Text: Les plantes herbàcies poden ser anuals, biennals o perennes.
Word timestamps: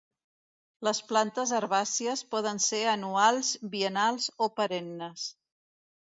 Les 0.85 0.99
plantes 1.09 1.51
herbàcies 1.57 2.23
poden 2.31 2.61
ser 2.67 2.79
anuals, 2.93 3.51
biennals 3.75 4.31
o 4.47 4.49
perennes. 4.61 5.27